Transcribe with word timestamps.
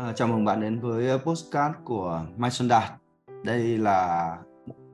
À, 0.00 0.12
chào 0.12 0.28
mừng 0.28 0.44
bạn 0.44 0.60
đến 0.60 0.80
với 0.80 1.08
ờ, 1.08 1.18
postcard 1.18 1.74
của 1.84 2.22
Mai 2.36 2.50
Xuân 2.50 2.68
Đạt. 2.68 2.92
Đây 3.44 3.78
là 3.78 4.36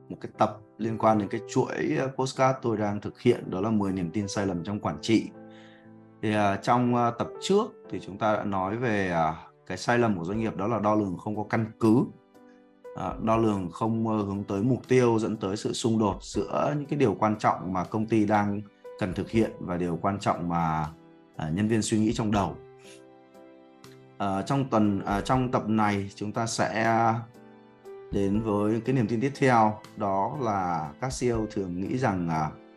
một 0.09 0.15
cái 0.21 0.31
tập 0.37 0.57
liên 0.77 0.97
quan 0.97 1.19
đến 1.19 1.27
cái 1.27 1.41
chuỗi 1.49 1.97
ờ, 1.99 2.09
postcard 2.15 2.59
tôi 2.61 2.77
đang 2.77 3.01
thực 3.01 3.21
hiện 3.21 3.49
đó 3.49 3.61
là 3.61 3.69
10 3.69 3.93
niềm 3.93 4.11
tin 4.11 4.27
sai 4.27 4.45
lầm 4.45 4.63
trong 4.63 4.79
quản 4.79 4.97
trị. 5.01 5.29
Thì 6.21 6.33
à, 6.33 6.55
trong 6.55 6.95
à, 6.95 7.11
tập 7.11 7.27
trước 7.41 7.65
thì 7.89 7.99
chúng 7.99 8.17
ta 8.17 8.33
đã 8.33 8.43
nói 8.43 8.77
về 8.77 9.11
à, 9.11 9.35
cái 9.67 9.77
sai 9.77 9.97
lầm 9.97 10.17
của 10.17 10.23
doanh 10.23 10.39
nghiệp 10.39 10.57
đó 10.57 10.67
là 10.67 10.79
đo 10.79 10.95
lường 10.95 11.17
không 11.17 11.35
có 11.35 11.43
căn 11.49 11.65
cứ. 11.79 12.03
À, 12.95 13.13
đo 13.23 13.37
lường 13.37 13.71
không 13.71 14.07
à, 14.07 14.15
hướng 14.27 14.43
tới 14.43 14.61
mục 14.61 14.87
tiêu 14.87 15.19
dẫn 15.19 15.37
tới 15.37 15.57
sự 15.57 15.73
xung 15.73 15.99
đột 15.99 16.17
giữa 16.21 16.73
những 16.77 16.85
cái 16.85 16.99
điều 16.99 17.15
quan 17.19 17.35
trọng 17.39 17.73
mà 17.73 17.83
công 17.83 18.05
ty 18.05 18.25
đang 18.25 18.61
cần 18.99 19.13
thực 19.13 19.29
hiện 19.29 19.51
và 19.59 19.77
điều 19.77 19.99
quan 20.01 20.19
trọng 20.19 20.49
mà 20.49 20.87
à, 21.35 21.49
nhân 21.49 21.67
viên 21.67 21.81
suy 21.81 21.99
nghĩ 21.99 22.13
trong 22.13 22.31
đầu 22.31 22.55
uh, 24.23 24.45
trong 24.45 24.69
tuần 24.69 24.99
uh, 24.99 25.25
trong 25.25 25.51
tập 25.51 25.69
này 25.69 26.09
chúng 26.15 26.31
ta 26.31 26.45
sẽ 26.45 26.85
đến 28.11 28.41
với 28.41 28.81
cái 28.85 28.95
niềm 28.95 29.07
tin 29.07 29.21
tiếp 29.21 29.31
theo 29.39 29.79
đó 29.97 30.37
là 30.41 30.91
các 31.01 31.11
CEO 31.19 31.45
thường 31.51 31.81
nghĩ 31.81 31.97
rằng 31.97 32.29
uh, 32.29 32.67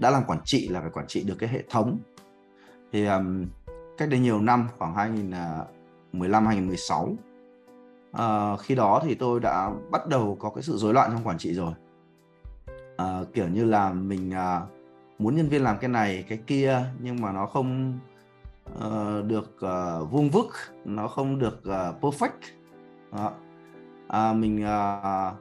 đã 0.00 0.10
làm 0.10 0.24
quản 0.26 0.38
trị 0.44 0.68
là 0.68 0.80
phải 0.80 0.90
quản 0.90 1.06
trị 1.06 1.24
được 1.24 1.34
cái 1.38 1.48
hệ 1.48 1.62
thống. 1.70 1.98
Thì 2.92 3.06
um, 3.06 3.46
cách 3.98 4.08
đây 4.08 4.20
nhiều 4.20 4.40
năm 4.40 4.68
khoảng 4.78 4.94
2015 4.94 6.46
2016 6.46 7.16
uh, 8.10 8.60
khi 8.60 8.74
đó 8.74 9.00
thì 9.04 9.14
tôi 9.14 9.40
đã 9.40 9.70
bắt 9.90 10.06
đầu 10.08 10.36
có 10.40 10.50
cái 10.50 10.62
sự 10.62 10.76
rối 10.76 10.94
loạn 10.94 11.10
trong 11.12 11.26
quản 11.26 11.38
trị 11.38 11.54
rồi. 11.54 11.72
Uh, 13.02 13.34
kiểu 13.34 13.48
như 13.48 13.64
là 13.64 13.92
mình 13.92 14.30
uh, 14.30 14.70
muốn 15.18 15.36
nhân 15.36 15.48
viên 15.48 15.62
làm 15.62 15.78
cái 15.78 15.88
này 15.88 16.24
cái 16.28 16.38
kia 16.46 16.82
nhưng 16.98 17.20
mà 17.20 17.32
nó 17.32 17.46
không 17.46 17.98
uh, 18.76 19.26
được 19.26 19.56
uh, 19.56 20.10
vuông 20.10 20.30
vức 20.30 20.46
nó 20.84 21.08
không 21.08 21.38
được 21.38 21.58
uh, 21.58 22.04
perfect. 22.04 22.40
Đó. 23.12 23.32
À, 24.08 24.32
mình 24.32 24.56
uh, 24.56 25.34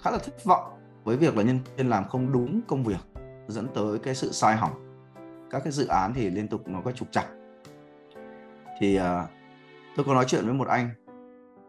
khá 0.00 0.10
là 0.10 0.18
thất 0.18 0.44
vọng 0.44 0.62
với 1.04 1.16
việc 1.16 1.36
là 1.36 1.42
nhân 1.42 1.58
viên 1.76 1.88
làm 1.88 2.08
không 2.08 2.32
đúng 2.32 2.60
công 2.68 2.84
việc 2.84 3.00
dẫn 3.48 3.66
tới 3.74 3.98
cái 3.98 4.14
sự 4.14 4.32
sai 4.32 4.56
hỏng. 4.56 4.72
Các 5.50 5.60
cái 5.64 5.72
dự 5.72 5.86
án 5.86 6.14
thì 6.14 6.30
liên 6.30 6.48
tục 6.48 6.68
nó 6.68 6.80
có 6.84 6.92
trục 6.92 7.12
trặc. 7.12 7.26
Thì 8.80 8.98
uh, 8.98 9.02
tôi 9.96 10.06
có 10.06 10.14
nói 10.14 10.24
chuyện 10.28 10.44
với 10.44 10.54
một 10.54 10.68
anh. 10.68 10.90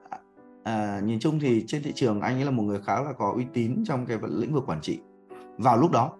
À, 0.10 0.20
à, 0.64 1.00
nhìn 1.04 1.20
chung 1.20 1.40
thì 1.40 1.64
trên 1.68 1.84
thị 1.84 1.92
trường 1.96 2.22
anh 2.22 2.36
ấy 2.36 2.46
là 2.46 2.52
một 2.52 2.64
người 2.64 2.82
khá 2.86 3.02
là 3.02 3.14
có 3.14 3.34
uy 3.36 3.46
tín 3.54 3.84
trong 3.86 4.06
cái 4.06 4.18
lĩnh 4.22 4.54
vực 4.54 4.64
quản 4.68 4.82
trị. 4.82 5.00
Vào 5.58 5.78
lúc 5.78 5.92
đó 5.92 6.12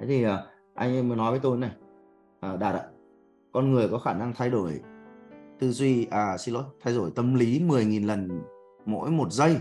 thế 0.00 0.06
thì 0.06 0.26
uh, 0.26 0.30
anh 0.74 0.96
ấy 0.96 1.02
mới 1.02 1.16
nói 1.16 1.30
với 1.30 1.40
tôi 1.40 1.56
này 1.56 1.70
à, 2.40 2.56
đạt 2.56 2.74
ạ. 2.74 2.84
Con 3.52 3.72
người 3.72 3.88
có 3.88 3.98
khả 3.98 4.12
năng 4.12 4.32
thay 4.32 4.50
đổi 4.50 4.80
tư 5.58 5.70
duy 5.70 6.06
à 6.10 6.36
xin 6.38 6.54
lỗi 6.54 6.64
thay 6.80 6.94
đổi 6.94 7.10
tâm 7.14 7.34
lý 7.34 7.60
10.000 7.60 8.06
lần 8.06 8.42
mỗi 8.86 9.10
một 9.10 9.32
giây. 9.32 9.56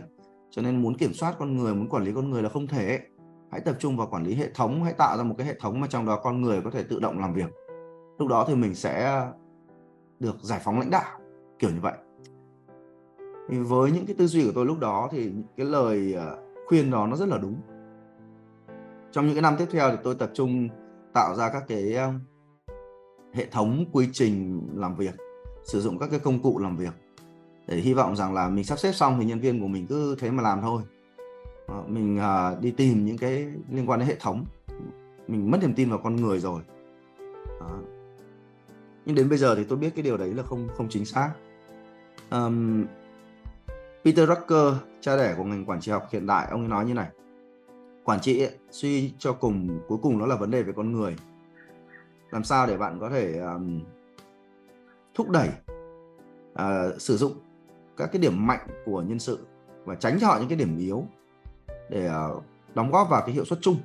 Cho 0.50 0.62
nên 0.62 0.82
muốn 0.82 0.98
kiểm 0.98 1.14
soát 1.14 1.36
con 1.40 1.58
người 1.58 1.76
muốn 1.76 1.90
quản 1.90 2.04
lý 2.04 2.12
con 2.14 2.30
người 2.30 2.44
là 2.44 2.50
không 2.50 2.68
thể. 2.68 3.00
Hãy 3.52 3.62
tập 3.62 3.76
trung 3.80 3.98
vào 3.98 4.08
quản 4.12 4.24
lý 4.24 4.36
hệ 4.36 4.50
thống 4.54 4.84
hãy 4.84 4.94
tạo 4.94 5.18
ra 5.18 5.24
một 5.24 5.36
cái 5.38 5.48
hệ 5.48 5.54
thống 5.60 5.80
mà 5.80 5.88
trong 5.88 6.06
đó 6.06 6.20
con 6.24 6.42
người 6.42 6.62
có 6.62 6.72
thể 6.72 6.84
tự 6.84 7.00
động 7.00 7.20
làm 7.20 7.34
việc. 7.34 7.50
Lúc 8.18 8.28
đó 8.28 8.46
thì 8.48 8.56
mình 8.56 8.76
sẽ 8.76 9.26
được 10.20 10.36
giải 10.42 10.60
phóng 10.64 10.80
lãnh 10.80 10.90
đạo 10.90 11.20
kiểu 11.60 11.70
như 11.70 11.80
vậy. 11.82 11.94
Thì 13.50 13.58
với 13.60 13.92
những 13.92 14.06
cái 14.06 14.16
tư 14.20 14.28
duy 14.28 14.46
của 14.46 14.52
tôi 14.56 14.66
lúc 14.66 14.80
đó 14.80 15.08
thì 15.12 15.32
cái 15.58 15.66
lời 15.66 16.16
à, 16.18 16.26
khuyên 16.68 16.92
đó 16.92 17.08
nó 17.08 17.16
rất 17.16 17.30
là 17.30 17.38
đúng. 17.38 17.62
Trong 19.12 19.26
những 19.26 19.36
cái 19.36 19.42
năm 19.42 19.56
tiếp 19.58 19.66
theo 19.72 19.92
thì 19.92 19.98
tôi 20.04 20.16
tập 20.16 20.32
trung 20.34 20.68
tạo 21.14 21.36
ra 21.36 21.50
các 21.50 21.64
cái 21.68 21.96
à, 21.96 22.14
hệ 23.34 23.46
thống 23.46 23.86
quy 23.92 24.08
trình 24.14 24.62
làm 24.76 24.96
việc 24.96 25.16
sử 25.64 25.82
dụng 25.82 26.00
các 26.00 26.08
cái 26.12 26.20
công 26.20 26.42
cụ 26.42 26.60
làm 26.60 26.78
việc. 26.78 26.94
Để 27.68 27.78
hy 27.78 27.94
vọng 27.94 28.16
rằng 28.16 28.34
là 28.34 28.50
mình 28.50 28.64
sắp 28.64 28.80
xếp 28.80 28.92
xong 28.92 29.20
thì 29.20 29.26
nhân 29.26 29.40
viên 29.40 29.62
của 29.62 29.68
mình 29.68 29.88
cứ 29.88 30.16
thế 30.20 30.32
mà 30.32 30.44
làm 30.44 30.62
thôi. 30.62 30.82
Mình 31.88 32.20
uh, 32.20 32.62
đi 32.62 32.72
tìm 32.72 33.06
những 33.06 33.18
cái 33.18 33.48
liên 33.72 33.90
quan 33.90 34.00
đến 34.00 34.08
hệ 34.08 34.16
thống. 34.20 34.46
Mình 35.28 35.52
mất 35.52 35.58
niềm 35.62 35.74
tin 35.74 35.90
vào 35.90 36.00
con 36.04 36.16
người 36.16 36.40
rồi. 36.40 36.62
Đó. 37.60 37.80
nhưng 39.06 39.16
đến 39.16 39.30
bây 39.30 39.38
giờ 39.38 39.56
thì 39.56 39.64
tôi 39.64 39.78
biết 39.78 39.90
cái 39.96 40.04
điều 40.04 40.18
đấy 40.18 40.34
là 40.34 40.44
không 40.44 40.68
không 40.78 40.90
chính 40.90 41.06
xác. 41.06 41.32
Um, 42.32 42.86
Peter 44.06 44.28
Drucker 44.28 44.74
cha 45.02 45.18
đẻ 45.18 45.34
của 45.38 45.44
ngành 45.44 45.66
quản 45.66 45.82
trị 45.82 45.92
học 45.92 46.08
hiện 46.12 46.28
đại 46.28 46.48
ông 46.52 46.62
ấy 46.62 46.70
nói 46.70 46.86
như 46.86 46.94
này. 46.94 47.08
Quản 48.04 48.20
trị 48.20 48.42
ấy, 48.42 48.52
suy 48.72 49.14
cho 49.20 49.34
cùng 49.34 49.80
cuối 49.88 49.98
cùng 50.02 50.18
nó 50.18 50.26
là 50.26 50.36
vấn 50.36 50.52
đề 50.52 50.64
về 50.64 50.74
con 50.76 50.92
người 50.92 51.16
làm 52.32 52.44
sao 52.44 52.68
để 52.68 52.78
bạn 52.78 53.00
có 53.00 53.10
thể 53.10 53.40
um, 53.40 53.82
thúc 55.16 55.30
đẩy 55.30 55.50
uh, 56.54 57.02
sử 57.02 57.18
dụng 57.18 57.34
các 57.98 58.10
cái 58.12 58.22
điểm 58.22 58.48
mạnh 58.48 58.68
của 58.86 59.02
nhân 59.02 59.20
sự 59.20 59.40
và 59.86 59.96
tránh 59.96 60.18
cho 60.22 60.28
họ 60.28 60.38
những 60.40 60.50
cái 60.50 60.58
điểm 60.58 60.78
yếu 60.78 61.04
để 61.90 62.10
uh, 62.38 62.44
đóng 62.76 62.92
góp 62.92 63.10
vào 63.10 63.22
cái 63.26 63.32
hiệu 63.32 63.46
suất 63.46 63.60
chung. 63.62 63.78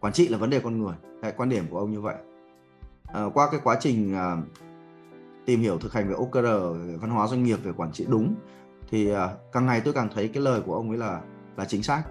Quản 0.00 0.12
trị 0.12 0.28
là 0.28 0.38
vấn 0.38 0.50
đề 0.50 0.60
con 0.60 0.82
người 0.82 0.94
cái 1.22 1.32
quan 1.36 1.48
điểm 1.48 1.64
của 1.70 1.78
ông 1.78 1.90
như 1.92 2.00
vậy. 2.00 2.16
Uh, 3.26 3.34
qua 3.34 3.48
cái 3.50 3.60
quá 3.64 3.76
trình 3.80 4.14
uh, 4.14 4.44
tìm 5.46 5.60
hiểu 5.60 5.78
thực 5.78 5.92
hành 5.92 6.08
về 6.08 6.14
OKR 6.14 6.46
về 6.86 6.96
văn 6.96 7.10
hóa 7.10 7.26
doanh 7.26 7.44
nghiệp 7.44 7.58
về 7.62 7.72
quản 7.76 7.92
trị 7.92 8.06
đúng 8.08 8.34
thì 8.90 9.12
uh, 9.12 9.16
càng 9.52 9.66
ngày 9.66 9.80
tôi 9.84 9.94
càng 9.94 10.08
thấy 10.14 10.28
cái 10.28 10.42
lời 10.42 10.60
của 10.66 10.74
ông 10.74 10.88
ấy 10.88 10.98
là 10.98 11.20
là 11.56 11.64
chính 11.64 11.82
xác. 11.82 12.02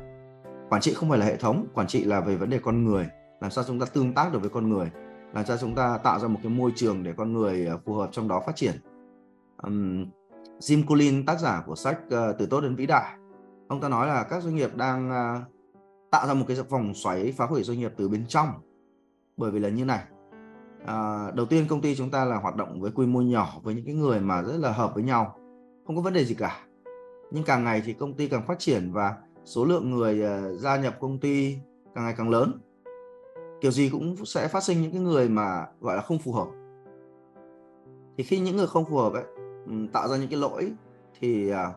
Quản 0.70 0.82
trị 0.82 0.94
không 0.94 1.10
phải 1.10 1.20
là 1.20 1.26
hệ 1.26 1.38
thống 1.38 1.68
quản 1.74 1.88
trị 1.88 2.04
là 2.04 2.20
về 2.20 2.36
vấn 2.36 2.50
đề 2.50 2.60
con 2.64 2.86
người 2.86 3.08
làm 3.42 3.52
sao 3.52 3.64
chúng 3.68 3.80
ta 3.80 3.86
tương 3.86 4.14
tác 4.14 4.34
được 4.34 4.40
với 4.40 4.50
con 4.50 4.70
người 4.70 4.92
làm 5.34 5.46
cho 5.46 5.58
chúng 5.58 5.76
ta 5.76 5.98
tạo 5.98 6.20
ra 6.20 6.28
một 6.28 6.40
cái 6.44 6.52
môi 6.52 6.72
trường 6.76 7.04
để 7.04 7.14
con 7.18 7.34
người 7.34 7.68
à, 7.68 7.78
phù 7.86 7.94
hợp 7.94 8.10
trong 8.12 8.28
đó 8.28 8.44
phát 8.46 8.56
triển. 8.56 8.76
Um, 9.58 10.06
Jim 10.60 10.86
Collins 10.88 11.28
tác 11.28 11.40
giả 11.40 11.64
của 11.66 11.76
sách 11.76 12.00
uh, 12.08 12.36
từ 12.40 12.46
tốt 12.46 12.62
đến 12.62 12.76
vĩ 12.76 12.86
đại 12.86 13.18
ông 13.68 13.82
ta 13.82 13.90
nói 13.90 14.08
là 14.08 14.24
các 14.24 14.44
doanh 14.44 14.56
nghiệp 14.56 14.76
đang 14.76 15.10
uh, 15.10 15.54
tạo 16.12 16.28
ra 16.28 16.34
một 16.34 16.46
cái 16.48 16.58
vòng 16.70 16.94
xoáy 16.94 17.34
phá 17.38 17.46
hủy 17.46 17.64
doanh 17.64 17.80
nghiệp 17.80 17.94
từ 17.98 18.10
bên 18.10 18.26
trong. 18.28 18.50
Bởi 19.38 19.52
vì 19.52 19.60
là 19.60 19.70
như 19.70 19.86
này 19.86 20.04
à, 20.86 21.32
đầu 21.34 21.46
tiên 21.46 21.66
công 21.70 21.82
ty 21.82 21.96
chúng 21.96 22.10
ta 22.10 22.26
là 22.26 22.36
hoạt 22.36 22.56
động 22.56 22.82
với 22.82 22.92
quy 22.92 23.06
mô 23.06 23.22
nhỏ 23.22 23.60
với 23.64 23.76
những 23.76 23.86
cái 23.86 23.96
người 23.96 24.20
mà 24.20 24.42
rất 24.42 24.58
là 24.58 24.72
hợp 24.72 24.92
với 24.96 25.04
nhau 25.04 25.36
không 25.88 25.96
có 25.96 26.02
vấn 26.02 26.14
đề 26.14 26.26
gì 26.26 26.36
cả. 26.36 26.60
Nhưng 27.32 27.44
càng 27.44 27.64
ngày 27.64 27.82
thì 27.86 27.94
công 27.94 28.14
ty 28.14 28.28
càng 28.28 28.48
phát 28.48 28.60
triển 28.60 28.92
và 28.92 29.18
số 29.46 29.66
lượng 29.66 29.92
người 29.92 30.22
uh, 30.24 30.60
gia 30.60 30.78
nhập 30.78 30.98
công 31.00 31.20
ty 31.20 31.58
càng 31.96 32.06
ngày 32.06 32.14
càng 32.18 32.30
lớn 32.30 32.60
kiểu 33.64 33.72
gì 33.72 33.90
cũng 33.90 34.26
sẽ 34.26 34.48
phát 34.48 34.64
sinh 34.64 34.82
những 34.82 34.92
cái 34.92 35.02
người 35.02 35.30
mà 35.30 35.66
gọi 35.82 35.96
là 35.96 36.02
không 36.02 36.20
phù 36.20 36.32
hợp. 36.32 36.48
Thì 38.18 38.24
khi 38.24 38.40
những 38.40 38.58
người 38.58 38.68
không 38.68 38.86
phù 38.86 38.98
hợp 38.98 39.14
ấy 39.14 39.24
tạo 39.94 40.08
ra 40.08 40.18
những 40.18 40.30
cái 40.30 40.40
lỗi 40.40 40.72
thì 41.20 41.50
à, 41.50 41.72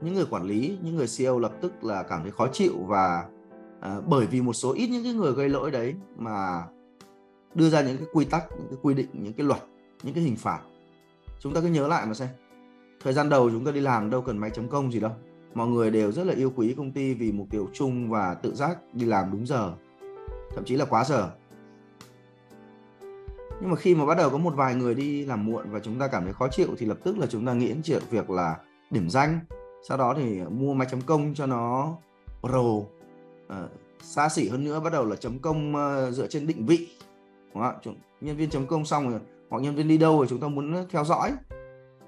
những 0.00 0.14
người 0.14 0.26
quản 0.30 0.42
lý 0.42 0.78
những 0.82 0.96
người 0.96 1.06
CEO 1.18 1.38
lập 1.38 1.52
tức 1.60 1.84
là 1.84 2.02
cảm 2.02 2.22
thấy 2.22 2.30
khó 2.30 2.48
chịu 2.52 2.72
và 2.86 3.28
à, 3.80 4.00
bởi 4.06 4.26
vì 4.26 4.40
một 4.40 4.52
số 4.52 4.72
ít 4.72 4.86
những 4.86 5.04
cái 5.04 5.12
người 5.12 5.32
gây 5.32 5.48
lỗi 5.48 5.70
đấy 5.70 5.94
mà 6.16 6.64
đưa 7.54 7.70
ra 7.70 7.82
những 7.82 7.96
cái 7.96 8.06
quy 8.12 8.24
tắc 8.24 8.44
những 8.58 8.68
cái 8.70 8.78
quy 8.82 8.94
định 8.94 9.08
những 9.12 9.32
cái 9.32 9.46
luật 9.46 9.60
những 10.02 10.14
cái 10.14 10.24
hình 10.24 10.36
phạt. 10.36 10.60
Chúng 11.40 11.54
ta 11.54 11.60
cứ 11.60 11.66
nhớ 11.66 11.88
lại 11.88 12.06
mà 12.06 12.14
xem. 12.14 12.28
Thời 13.02 13.12
gian 13.12 13.28
đầu 13.28 13.50
chúng 13.50 13.64
ta 13.64 13.70
đi 13.70 13.80
làm 13.80 14.10
đâu 14.10 14.22
cần 14.22 14.38
máy 14.38 14.50
chấm 14.50 14.68
công 14.68 14.92
gì 14.92 15.00
đâu. 15.00 15.12
Mọi 15.54 15.68
người 15.68 15.90
đều 15.90 16.12
rất 16.12 16.26
là 16.26 16.34
yêu 16.34 16.52
quý 16.56 16.74
công 16.76 16.92
ty 16.92 17.14
vì 17.14 17.32
mục 17.32 17.46
tiêu 17.50 17.68
chung 17.72 18.10
và 18.10 18.34
tự 18.34 18.54
giác 18.54 18.78
đi 18.92 19.04
làm 19.04 19.30
đúng 19.32 19.46
giờ 19.46 19.74
thậm 20.58 20.64
chí 20.64 20.76
là 20.76 20.84
quá 20.84 21.04
giờ. 21.04 21.30
Nhưng 23.60 23.70
mà 23.70 23.76
khi 23.76 23.94
mà 23.94 24.06
bắt 24.06 24.18
đầu 24.18 24.30
có 24.30 24.38
một 24.38 24.54
vài 24.56 24.74
người 24.74 24.94
đi 24.94 25.24
làm 25.24 25.46
muộn 25.46 25.70
và 25.70 25.80
chúng 25.80 25.98
ta 25.98 26.06
cảm 26.08 26.24
thấy 26.24 26.32
khó 26.32 26.48
chịu 26.48 26.68
thì 26.78 26.86
lập 26.86 26.98
tức 27.04 27.18
là 27.18 27.26
chúng 27.26 27.46
ta 27.46 27.52
nghĩ 27.52 27.68
đến 27.68 27.80
chuyện 27.84 28.02
việc 28.10 28.30
là 28.30 28.56
điểm 28.90 29.10
danh. 29.10 29.38
Sau 29.88 29.98
đó 29.98 30.14
thì 30.16 30.40
mua 30.42 30.74
máy 30.74 30.88
chấm 30.90 31.00
công 31.00 31.34
cho 31.34 31.46
nó 31.46 31.96
pro 32.40 32.58
uh, 32.58 32.86
xa 34.02 34.28
xỉ 34.28 34.48
hơn 34.48 34.64
nữa 34.64 34.80
bắt 34.80 34.92
đầu 34.92 35.04
là 35.04 35.16
chấm 35.16 35.38
công 35.38 35.74
uh, 35.74 36.14
dựa 36.14 36.26
trên 36.26 36.46
định 36.46 36.66
vị. 36.66 36.88
Đúng 37.54 37.62
không? 37.62 37.94
nhân 38.20 38.36
viên 38.36 38.50
chấm 38.50 38.66
công 38.66 38.84
xong 38.84 39.10
rồi 39.10 39.20
hoặc 39.50 39.62
nhân 39.62 39.74
viên 39.74 39.88
đi 39.88 39.98
đâu 39.98 40.18
rồi 40.18 40.26
chúng 40.28 40.40
ta 40.40 40.48
muốn 40.48 40.86
theo 40.90 41.04
dõi. 41.04 41.32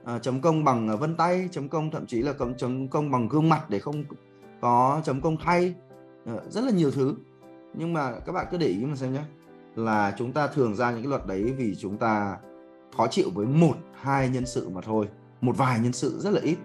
Uh, 0.03 0.23
chấm 0.23 0.41
công 0.41 0.65
bằng 0.65 0.99
vân 0.99 1.17
tay 1.17 1.49
chấm 1.53 1.69
công 1.69 1.91
thậm 1.91 2.07
chí 2.07 2.23
là 2.23 2.35
chấm 2.59 2.89
công 2.89 3.11
bằng 3.11 3.29
gương 3.29 3.49
mặt 3.49 3.71
để 3.71 3.79
không 3.79 4.05
có 4.61 5.01
chấm 5.05 5.21
công 5.21 5.37
thay 5.37 5.75
uh, 6.35 6.53
rất 6.53 6.65
là 6.65 6.71
nhiều 6.71 6.91
thứ 6.91 7.15
nhưng 7.75 7.93
mà 7.93 8.13
các 8.27 8.33
bạn 8.33 8.47
cứ 8.51 8.59
để 8.59 8.67
ý 8.67 8.85
mà 8.85 8.97
xem 8.97 9.13
nhé 9.13 9.23
là 9.77 10.15
chúng 10.19 10.33
ta 10.33 10.47
thường 10.47 10.77
ra 10.77 10.91
những 10.91 11.03
cái 11.03 11.09
luật 11.09 11.27
đấy 11.27 11.55
vì 11.59 11.75
chúng 11.75 11.99
ta 11.99 12.39
khó 12.97 13.07
chịu 13.07 13.31
với 13.35 13.47
một, 13.47 13.75
hai 13.95 14.29
nhân 14.29 14.47
sự 14.47 14.69
mà 14.69 14.81
thôi. 14.81 15.09
Một 15.41 15.57
vài 15.57 15.81
nhân 15.81 15.93
sự 15.93 16.21
rất 16.21 16.31
là 16.31 16.41
ít. 16.41 16.57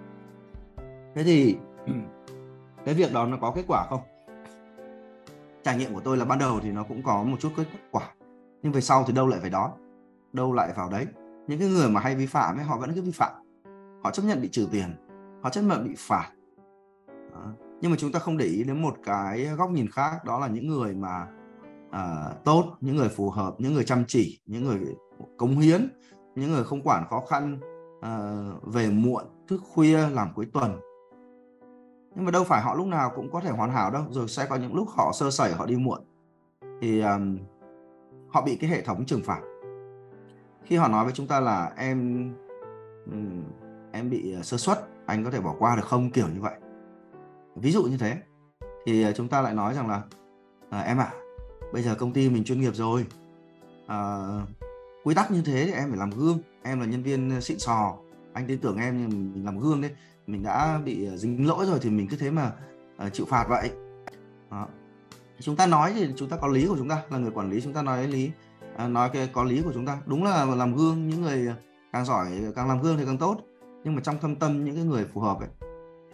Thế 1.16 1.24
thì 1.24 1.58
cái 2.86 2.96
việc 2.96 3.14
đó 3.14 3.26
nó 3.26 3.38
có 3.42 3.52
kết 3.56 3.64
quả 3.68 3.86
không? 3.90 4.02
Trải 5.64 5.78
nghiệm 5.78 5.94
của 5.94 6.00
tôi 6.00 6.18
là 6.18 6.26
ban 6.26 6.40
đầu 6.40 6.60
thì 6.64 6.72
nó 6.72 6.84
cũng 6.84 7.04
có 7.04 7.24
một 7.24 7.38
chút 7.40 7.50
kết 7.58 7.66
quả. 7.92 8.14
Nhưng 8.62 8.72
về 8.72 8.82
sau 8.82 9.04
thì 9.08 9.14
đâu 9.14 9.28
lại 9.28 9.40
phải 9.40 9.50
đó? 9.50 9.74
Đâu 10.34 10.54
lại 10.54 10.74
vào 10.76 10.90
đấy? 10.90 11.08
Những 11.48 11.60
cái 11.60 11.68
người 11.68 11.90
mà 11.90 12.02
hay 12.02 12.16
vi 12.16 12.26
phạm 12.26 12.58
ấy, 12.58 12.66
họ 12.66 12.78
vẫn 12.78 12.94
cứ 12.96 13.02
vi 13.02 13.12
phạm. 13.12 13.32
Họ 14.04 14.12
chấp 14.12 14.24
nhận 14.24 14.42
bị 14.42 14.50
trừ 14.52 14.68
tiền. 14.72 14.96
Họ 15.42 15.50
chấp 15.50 15.62
nhận 15.62 15.88
bị 15.88 15.96
phạt. 15.98 16.30
Đó 17.34 17.65
nhưng 17.82 17.92
mà 17.92 17.98
chúng 17.98 18.12
ta 18.12 18.20
không 18.20 18.38
để 18.38 18.46
ý 18.46 18.64
đến 18.64 18.82
một 18.82 18.96
cái 19.06 19.46
góc 19.46 19.72
nhìn 19.72 19.90
khác 19.92 20.26
đó 20.26 20.40
là 20.40 20.48
những 20.48 20.68
người 20.68 20.94
mà 20.94 21.28
uh, 21.90 22.44
tốt 22.44 22.78
những 22.82 22.96
người 22.96 23.10
phù 23.10 23.30
hợp 23.30 23.56
những 23.58 23.74
người 23.74 23.84
chăm 23.84 24.04
chỉ 24.08 24.40
những 24.46 24.64
người 24.64 24.80
cống 25.38 25.60
hiến 25.60 25.90
những 26.36 26.52
người 26.52 26.64
không 26.64 26.82
quản 26.82 27.08
khó 27.10 27.24
khăn 27.30 27.60
uh, 27.98 28.74
về 28.74 28.90
muộn 28.90 29.24
thức 29.48 29.62
khuya 29.74 30.10
làm 30.10 30.30
cuối 30.36 30.46
tuần. 30.54 30.80
Nhưng 32.16 32.26
mà 32.26 32.32
đâu 32.32 32.44
phải 32.44 32.62
họ 32.62 32.76
lúc 32.76 32.88
nào 32.88 33.12
cũng 33.16 33.32
có 33.32 33.40
thể 33.40 33.50
hoàn 33.50 33.72
hảo 33.72 33.92
đâu 33.92 34.04
rồi 34.10 34.28
sẽ 34.28 34.46
có 34.50 34.56
những 34.56 34.76
lúc 34.76 34.88
họ 34.90 35.12
sơ 35.14 35.32
sẩy 35.32 35.54
họ 35.54 35.66
đi 35.66 35.76
muộn. 35.76 36.00
Thì 36.82 37.02
um, 37.02 37.38
họ 38.30 38.42
bị 38.42 38.56
cái 38.56 38.70
hệ 38.70 38.82
thống 38.82 39.06
trừng 39.06 39.22
phạt. 39.24 39.42
Khi 40.64 40.76
họ 40.76 40.88
nói 40.88 41.04
với 41.04 41.14
chúng 41.14 41.28
ta 41.28 41.40
là 41.40 41.74
em 41.78 42.30
um, 43.06 43.44
em 43.92 44.10
bị 44.10 44.34
ờ, 44.34 44.42
sơ 44.42 44.58
suất 44.58 44.80
anh 45.06 45.24
có 45.24 45.32
thể 45.32 45.42
bỏ 45.42 45.56
qua 45.60 45.76
được 45.76 45.86
không? 45.86 46.12
Kiểu 46.12 46.28
như 46.28 46.42
vậy 46.42 46.54
ví 47.56 47.72
dụ 47.72 47.84
như 47.84 47.98
thế. 47.98 48.18
Thì 48.86 49.04
à, 49.04 49.12
chúng 49.12 49.28
ta 49.28 49.42
lại 49.42 49.54
nói 49.54 49.74
rằng 49.74 49.88
là 49.88 50.02
à, 50.70 50.80
em 50.80 50.98
ạ 50.98 51.10
à, 51.12 51.20
bây 51.74 51.84
giờ 51.84 51.96
công 51.96 52.14
ty 52.14 52.30
mình 52.30 52.44
chuyên 52.44 52.62
nghiệp 52.62 52.76
rồi. 52.76 53.06
À, 53.88 54.28
quy 55.04 55.16
tắc 55.16 55.32
như 55.32 55.42
thế 55.46 55.66
thì 55.66 55.72
em 55.72 55.90
phải 55.90 56.00
làm 56.00 56.10
gương. 56.10 56.40
Em 56.64 56.80
là 56.80 56.86
nhân 56.86 57.04
viên 57.04 57.42
xịn 57.42 57.60
sò. 57.60 57.98
Anh 58.34 58.48
tin 58.48 58.60
tưởng 58.60 58.78
em 58.78 58.98
nhưng 58.98 59.34
mình 59.34 59.46
làm 59.46 59.60
gương 59.60 59.82
đấy. 59.82 59.92
Mình 60.28 60.44
đã 60.44 60.80
bị 60.86 61.08
à, 61.08 61.18
dính 61.18 61.48
lỗi 61.48 61.66
rồi 61.66 61.80
thì 61.82 61.90
mình 61.90 62.08
cứ 62.08 62.18
thế 62.18 62.32
mà 62.32 62.52
uh, 63.06 63.14
chịu 63.14 63.26
phạt 63.26 63.46
vậy. 63.50 63.72
Đó. 64.52 64.68
chúng 65.40 65.56
ta 65.56 65.66
nói 65.66 65.94
thì 65.96 66.08
chúng 66.16 66.30
ta 66.30 66.38
có 66.38 66.48
lý 66.48 66.68
của 66.68 66.78
chúng 66.78 66.90
ta 66.90 67.02
là 67.10 67.18
người 67.18 67.32
quản 67.32 67.50
lý 67.50 67.62
chúng 67.62 67.74
ta 67.74 67.82
nói 67.82 68.08
lý 68.08 68.32
uh, 68.86 68.90
nói 68.90 69.10
cái 69.14 69.30
có 69.34 69.44
lý 69.44 69.62
của 69.62 69.72
chúng 69.74 69.86
ta. 69.86 69.98
Đúng 70.06 70.24
là 70.24 70.46
làm 70.46 70.76
gương 70.76 71.10
những 71.10 71.22
người 71.22 71.54
càng 71.94 72.06
giỏi 72.06 72.28
càng 72.56 72.68
làm 72.68 72.82
gương 72.82 72.98
thì 72.98 73.06
càng 73.06 73.18
tốt. 73.18 73.38
Nhưng 73.84 73.96
mà 73.96 74.02
trong 74.02 74.18
thâm 74.22 74.36
tâm 74.36 74.66
những 74.66 74.76
cái 74.76 74.84
người 74.84 75.06
phù 75.14 75.22
hợp 75.22 75.40
ấy 75.40 75.65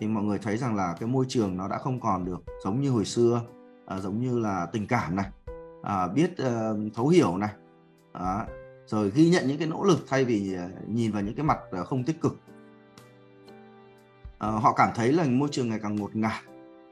thì 0.02 0.08
mọi 0.08 0.24
người 0.24 0.40
thấy 0.40 0.58
rằng 0.58 0.76
là 0.76 0.96
cái 1.00 1.10
môi 1.10 1.26
trường 1.30 1.58
nó 1.58 1.68
đã 1.68 1.78
không 1.78 2.00
còn 2.00 2.26
được 2.26 2.44
giống 2.64 2.82
như 2.82 2.90
hồi 2.90 3.06
xưa 3.06 3.42
à, 3.86 4.00
giống 4.00 4.20
như 4.20 4.40
là 4.40 4.66
tình 4.66 4.88
cảm 4.88 5.16
này 5.16 5.26
à, 5.84 6.08
biết 6.08 6.38
à, 6.38 6.72
thấu 6.94 7.08
hiểu 7.08 7.38
này 7.38 7.50
à, 8.12 8.46
rồi 8.86 9.12
ghi 9.16 9.30
nhận 9.30 9.48
những 9.48 9.58
cái 9.58 9.68
nỗ 9.68 9.84
lực 9.84 10.00
thay 10.08 10.26
vì 10.26 10.54
ờ, 10.54 10.70
nhìn 10.88 11.12
vào 11.12 11.22
những 11.22 11.36
cái 11.36 11.46
mặt 11.46 11.60
ờ, 11.72 11.86
không 11.86 12.04
tích 12.04 12.22
cực. 12.22 12.40
À, 14.40 14.48
họ 14.50 14.74
cảm 14.74 14.90
thấy 14.96 15.12
là 15.12 15.24
môi 15.24 15.50
trường 15.52 15.70
ngày 15.70 15.80
càng 15.84 15.96
ngột 15.96 16.16
ngạt 16.16 16.42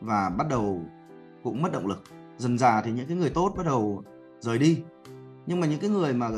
và 0.01 0.29
bắt 0.29 0.47
đầu 0.49 0.81
cũng 1.43 1.61
mất 1.61 1.71
động 1.71 1.87
lực. 1.87 2.03
Dần 2.37 2.57
dà 2.57 2.81
thì 2.81 2.91
những 2.91 3.07
cái 3.07 3.17
người 3.17 3.29
tốt 3.29 3.53
bắt 3.57 3.65
đầu 3.65 4.03
rời 4.39 4.57
đi. 4.57 4.83
Nhưng 5.45 5.59
mà 5.59 5.67
những 5.67 5.79
cái 5.79 5.89
người 5.89 6.13
mà 6.13 6.29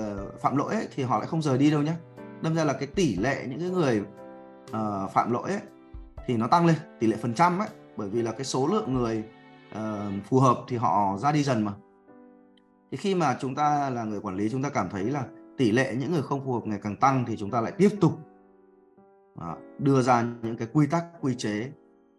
phạm 0.41 0.57
lỗi 0.57 0.75
ấy, 0.75 0.87
thì 0.95 1.03
họ 1.03 1.17
lại 1.17 1.27
không 1.27 1.41
rời 1.41 1.57
đi 1.57 1.71
đâu 1.71 1.81
nhé 1.81 1.93
đâm 2.41 2.55
ra 2.55 2.63
là 2.63 2.73
cái 2.73 2.87
tỷ 2.87 3.15
lệ 3.15 3.45
những 3.49 3.59
cái 3.59 3.69
người 3.69 4.01
uh, 4.71 5.11
phạm 5.11 5.31
lỗi 5.31 5.51
ấy, 5.51 5.61
thì 6.31 6.37
nó 6.37 6.47
tăng 6.47 6.65
lên 6.65 6.75
tỷ 6.99 7.07
lệ 7.07 7.17
phần 7.17 7.33
trăm 7.33 7.59
ấy 7.59 7.67
bởi 7.97 8.09
vì 8.09 8.21
là 8.21 8.31
cái 8.31 8.43
số 8.43 8.67
lượng 8.67 8.93
người 8.93 9.23
uh, 9.71 10.25
phù 10.25 10.39
hợp 10.39 10.57
thì 10.67 10.77
họ 10.77 11.17
ra 11.17 11.31
đi 11.31 11.43
dần 11.43 11.65
mà. 11.65 11.73
Thì 12.91 12.97
khi 12.97 13.15
mà 13.15 13.37
chúng 13.41 13.55
ta 13.55 13.89
là 13.89 14.03
người 14.03 14.19
quản 14.19 14.35
lý 14.35 14.49
chúng 14.49 14.61
ta 14.61 14.69
cảm 14.69 14.89
thấy 14.89 15.03
là 15.03 15.25
tỷ 15.57 15.71
lệ 15.71 15.95
những 15.99 16.11
người 16.11 16.21
không 16.21 16.45
phù 16.45 16.53
hợp 16.53 16.67
ngày 16.67 16.79
càng 16.83 16.95
tăng 16.95 17.25
thì 17.27 17.37
chúng 17.37 17.51
ta 17.51 17.61
lại 17.61 17.71
tiếp 17.71 17.89
tục 18.01 18.13
uh, 19.33 19.79
đưa 19.79 20.01
ra 20.01 20.25
những 20.41 20.57
cái 20.57 20.67
quy 20.73 20.87
tắc 20.87 21.05
quy 21.21 21.35
chế 21.35 21.71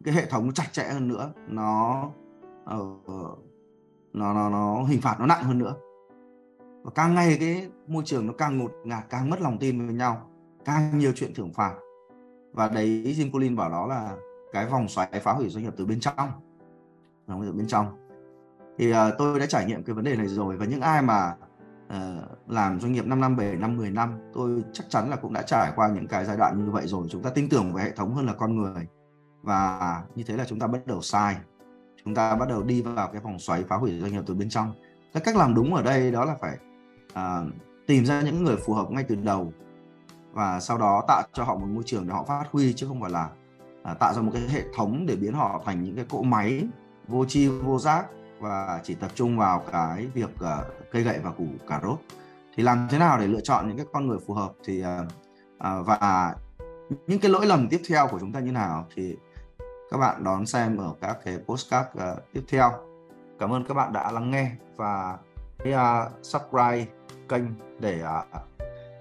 cái 0.04 0.14
hệ 0.14 0.26
thống 0.26 0.52
chặt 0.52 0.72
chẽ 0.72 0.84
hơn 0.84 1.08
nữa. 1.08 1.32
Nó 1.48 2.04
uh, 2.74 3.38
nó 4.12 4.34
nó 4.34 4.50
nó 4.50 4.84
hình 4.84 5.00
phạt 5.00 5.16
nó 5.20 5.26
nặng 5.26 5.44
hơn 5.44 5.58
nữa. 5.58 5.74
Và 6.82 6.90
càng 6.94 7.14
ngày 7.14 7.36
cái 7.40 7.68
môi 7.86 8.02
trường 8.06 8.26
nó 8.26 8.32
càng 8.32 8.58
ngột 8.58 8.72
ngạt 8.84 9.04
càng 9.10 9.30
mất 9.30 9.40
lòng 9.40 9.58
tin 9.58 9.86
với 9.86 9.94
nhau 9.94 10.28
càng 10.64 10.98
nhiều 10.98 11.12
chuyện 11.14 11.34
thưởng 11.34 11.52
phạt 11.52 11.74
và 12.52 12.68
đấy 12.68 13.14
Jim 13.18 13.30
Collins 13.30 13.58
bảo 13.58 13.70
đó 13.70 13.86
là 13.86 14.16
cái 14.52 14.66
vòng 14.66 14.88
xoáy 14.88 15.20
phá 15.22 15.32
hủy 15.32 15.48
doanh 15.48 15.64
nghiệp 15.64 15.74
từ 15.76 15.86
bên 15.86 16.00
trong. 16.00 16.30
Vòng 17.26 17.42
từ 17.46 17.52
bên 17.52 17.66
trong. 17.66 18.08
Thì 18.78 18.92
uh, 18.92 18.96
tôi 19.18 19.40
đã 19.40 19.46
trải 19.46 19.66
nghiệm 19.66 19.82
cái 19.82 19.94
vấn 19.94 20.04
đề 20.04 20.16
này 20.16 20.26
rồi 20.26 20.56
và 20.56 20.64
những 20.66 20.80
ai 20.80 21.02
mà 21.02 21.34
uh, 21.86 22.48
làm 22.48 22.80
doanh 22.80 22.92
nghiệp 22.92 23.06
5 23.06 23.20
năm 23.20 23.36
7 23.36 23.56
năm 23.56 23.76
10 23.76 23.90
năm 23.90 24.18
tôi 24.32 24.64
chắc 24.72 24.84
chắn 24.88 25.10
là 25.10 25.16
cũng 25.16 25.32
đã 25.32 25.42
trải 25.42 25.72
qua 25.76 25.88
những 25.88 26.06
cái 26.06 26.24
giai 26.24 26.36
đoạn 26.36 26.64
như 26.64 26.70
vậy 26.70 26.86
rồi. 26.86 27.06
Chúng 27.10 27.22
ta 27.22 27.30
tin 27.30 27.48
tưởng 27.48 27.72
về 27.74 27.82
hệ 27.82 27.90
thống 27.90 28.14
hơn 28.14 28.26
là 28.26 28.32
con 28.32 28.56
người. 28.56 28.86
Và 29.42 30.02
như 30.14 30.24
thế 30.26 30.36
là 30.36 30.44
chúng 30.44 30.58
ta 30.58 30.66
bắt 30.66 30.86
đầu 30.86 31.00
sai. 31.00 31.36
Chúng 32.04 32.14
ta 32.14 32.36
bắt 32.36 32.48
đầu 32.48 32.62
đi 32.62 32.82
vào 32.82 33.08
cái 33.12 33.20
vòng 33.20 33.38
xoáy 33.38 33.62
phá 33.68 33.76
hủy 33.76 33.98
doanh 34.00 34.12
nghiệp 34.12 34.22
từ 34.26 34.34
bên 34.34 34.48
trong. 34.48 34.72
Cái 35.12 35.22
cách 35.24 35.36
làm 35.36 35.54
đúng 35.54 35.74
ở 35.74 35.82
đây 35.82 36.10
đó 36.10 36.24
là 36.24 36.34
phải 36.40 36.58
uh, 37.12 37.52
tìm 37.86 38.04
ra 38.04 38.22
những 38.22 38.44
người 38.44 38.56
phù 38.56 38.74
hợp 38.74 38.90
ngay 38.90 39.04
từ 39.08 39.14
đầu 39.14 39.52
và 40.32 40.60
sau 40.60 40.78
đó 40.78 41.04
tạo 41.08 41.22
cho 41.32 41.44
họ 41.44 41.54
một 41.54 41.66
môi 41.66 41.82
trường 41.86 42.06
để 42.06 42.14
họ 42.14 42.24
phát 42.24 42.44
huy 42.52 42.72
chứ 42.72 42.86
không 42.88 43.00
phải 43.00 43.10
là 43.10 43.30
à, 43.82 43.94
tạo 43.94 44.14
ra 44.14 44.22
một 44.22 44.30
cái 44.34 44.42
hệ 44.48 44.62
thống 44.76 45.06
để 45.06 45.16
biến 45.16 45.32
họ 45.32 45.62
thành 45.64 45.84
những 45.84 45.96
cái 45.96 46.04
cỗ 46.10 46.22
máy 46.22 46.64
vô 47.08 47.24
tri 47.24 47.48
vô 47.48 47.78
giác. 47.78 48.06
Và 48.40 48.80
chỉ 48.82 48.94
tập 48.94 49.10
trung 49.14 49.38
vào 49.38 49.62
cái 49.72 50.06
việc 50.06 50.30
uh, 50.34 50.66
cây 50.92 51.02
gậy 51.02 51.18
và 51.22 51.30
củ 51.30 51.46
cà 51.68 51.80
rốt. 51.82 51.98
Thì 52.56 52.62
làm 52.62 52.86
thế 52.90 52.98
nào 52.98 53.18
để 53.18 53.26
lựa 53.26 53.40
chọn 53.40 53.68
những 53.68 53.76
cái 53.76 53.86
con 53.92 54.06
người 54.06 54.18
phù 54.26 54.34
hợp 54.34 54.52
thì 54.64 54.84
uh, 54.84 54.88
uh, 55.56 55.86
và 55.86 56.34
những 57.06 57.20
cái 57.20 57.30
lỗi 57.30 57.46
lầm 57.46 57.68
tiếp 57.68 57.80
theo 57.88 58.08
của 58.08 58.18
chúng 58.18 58.32
ta 58.32 58.40
như 58.40 58.52
nào 58.52 58.86
thì 58.94 59.16
các 59.90 59.98
bạn 59.98 60.24
đón 60.24 60.46
xem 60.46 60.76
ở 60.76 60.94
các 61.00 61.18
cái 61.24 61.38
postcard 61.46 61.88
uh, 61.98 62.18
tiếp 62.32 62.42
theo. 62.48 62.72
Cảm 63.38 63.52
ơn 63.52 63.64
các 63.64 63.74
bạn 63.74 63.92
đã 63.92 64.10
lắng 64.12 64.30
nghe 64.30 64.50
và 64.76 65.18
uh, 65.62 66.10
subscribe 66.22 66.86
kênh 67.28 67.44
để 67.80 68.02
uh, 68.02 68.42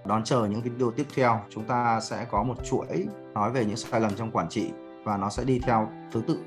đón 0.04 0.24
chờ 0.24 0.46
những 0.46 0.62
video 0.62 0.90
tiếp 0.90 1.06
theo, 1.14 1.40
chúng 1.50 1.64
ta 1.64 2.00
sẽ 2.00 2.26
có 2.30 2.42
một 2.42 2.54
chuỗi 2.64 3.08
nói 3.34 3.50
về 3.50 3.64
những 3.64 3.76
sai 3.76 4.00
lầm 4.00 4.14
trong 4.14 4.30
quản 4.30 4.48
trị 4.48 4.70
và 5.04 5.16
nó 5.16 5.30
sẽ 5.30 5.44
đi 5.44 5.58
theo 5.58 5.88
thứ 6.12 6.22
tự. 6.28 6.38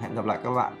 Hẹn 0.00 0.14
gặp 0.14 0.24
lại 0.24 0.38
các 0.44 0.50
bạn. 0.50 0.72